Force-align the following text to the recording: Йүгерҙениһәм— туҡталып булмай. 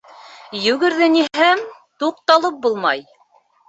Йүгерҙениһәм— 0.67 1.63
туҡталып 2.01 2.63
булмай. 2.69 3.09